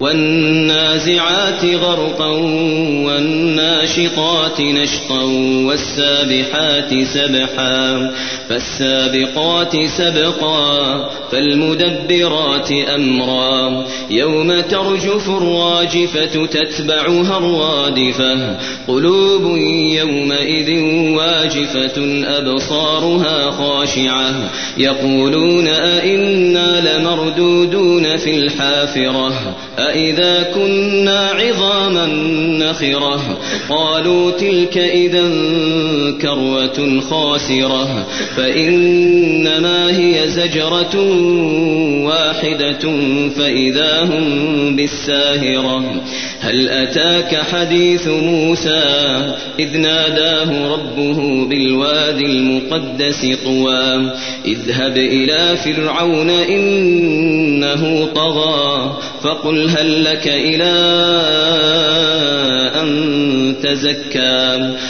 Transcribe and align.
والنازعات 0.00 1.64
غرقا 1.64 2.30
والناشطات 3.06 4.60
نشطا 4.60 5.22
والسابحات 5.66 6.94
سبحا 7.04 8.10
فالسابقات 8.48 9.76
سبقا 9.86 11.10
فالمدبرات 11.32 12.72
أمرا 12.72 13.86
يوم 14.10 14.60
ترجف 14.60 15.28
الراجفة 15.28 16.46
تتبعها 16.46 17.38
الرادفة 17.38 18.56
قلوب 18.88 19.56
يومئذ 19.96 20.82
واجفة 21.16 22.24
أبصارها 22.38 23.50
خاشعة 23.50 24.50
يقولون 24.78 25.68
أئنا 25.68 26.80
لمردودون 26.80 28.16
في 28.16 28.34
الحافرة 28.36 29.32
أإذا 29.90 30.42
كنا 30.54 31.30
عظاما 31.30 32.06
نخرة 32.58 33.38
قالوا 33.68 34.30
تلك 34.30 34.78
إذا 34.78 35.30
كروة 36.22 37.00
خاسرة 37.00 38.06
فإنما 38.36 39.98
هي 39.98 40.28
زجرة 40.28 40.96
واحدة 42.06 42.90
فإذا 43.36 44.02
هم 44.02 44.76
بالساهرة 44.76 46.02
هل 46.40 46.68
أتاك 46.68 47.36
حديث 47.36 48.08
موسى 48.08 48.82
إذ 49.58 49.76
ناداه 49.76 50.72
ربه 50.72 51.46
بالوادي 51.46 52.26
المقدس 52.26 53.26
طوى 53.44 54.12
اذهب 54.46 54.96
إلى 54.96 55.56
فرعون 55.56 56.30
إنه 56.30 58.08
طغى 58.14 58.96
فقل 59.22 59.68
هل 59.68 59.79
لك 59.82 60.28
إلى 60.28 60.72
أن 62.80 62.90
تزكى. 63.62 64.70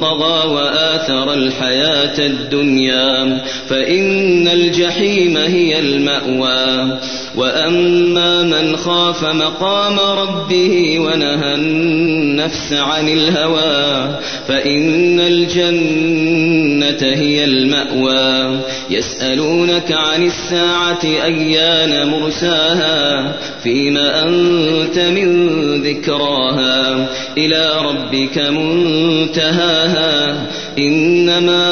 طغى 0.00 0.48
وآثر 0.54 1.32
الحياة 1.32 2.26
الدنيا 2.26 3.42
فإن 3.68 4.48
الجحيم 4.48 5.36
هي 5.36 5.78
المأوى. 5.78 6.98
وأما 7.36 8.42
من 8.42 8.76
خاف 8.76 9.24
مقام 9.24 9.98
ربه 9.98 10.98
ونهى 10.98 11.54
النفس 11.54 12.72
عن 12.72 13.08
الهوى 13.08 14.16
فإن 14.48 15.20
الجنة 16.82 17.14
هي 17.16 17.44
المأوى. 17.44 18.60
يسألونك 18.90 19.92
عن 19.92 20.22
الساعة 20.22 21.04
أيان 21.04 22.08
مرساها. 22.08 23.32
فيما 23.62 24.22
أنت 24.22 24.98
من 24.98 25.58
ذكراها. 25.82 27.08
إلى 27.38 27.72
ربك 27.82 28.38
منتهاها. 28.38 30.36
إنما 30.78 31.68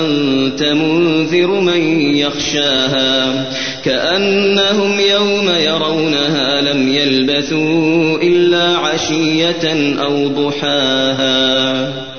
أنت 0.00 0.62
منذر 0.62 1.60
من 1.60 2.00
يخشاها. 2.16 3.44
كأنهم 3.84 5.00
يوم 5.00 5.50
يرونها 5.50 6.60
لم 6.60 6.88
يلبثوا 6.88 8.18
إلا 8.22 8.76
عشية 8.76 9.94
أو 10.02 10.28
ضحاها. 10.28 12.09